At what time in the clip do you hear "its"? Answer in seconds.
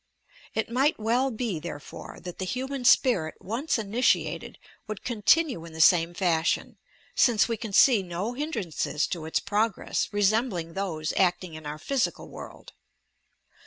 9.25-9.39